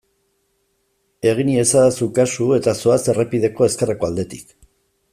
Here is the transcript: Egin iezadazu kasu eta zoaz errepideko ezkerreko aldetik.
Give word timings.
Egin 1.33 1.51
iezadazu 1.57 2.09
kasu 2.21 2.49
eta 2.57 2.75
zoaz 2.81 2.99
errepideko 3.15 3.71
ezkerreko 3.71 4.09
aldetik. 4.11 4.61